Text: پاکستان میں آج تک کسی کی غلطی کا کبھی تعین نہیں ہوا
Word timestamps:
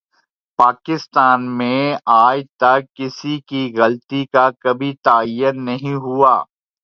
پاکستان 0.59 1.41
میں 1.57 1.81
آج 2.13 2.41
تک 2.57 2.85
کسی 2.95 3.39
کی 3.47 3.61
غلطی 3.77 4.25
کا 4.25 4.49
کبھی 4.59 4.93
تعین 5.03 5.63
نہیں 5.65 5.95
ہوا 5.95 6.35